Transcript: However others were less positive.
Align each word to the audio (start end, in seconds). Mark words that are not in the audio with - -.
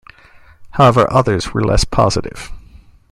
However 0.71 1.05
others 1.13 1.53
were 1.53 1.63
less 1.63 1.83
positive. 1.83 2.51